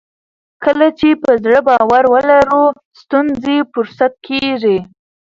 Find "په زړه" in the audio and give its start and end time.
1.21-1.59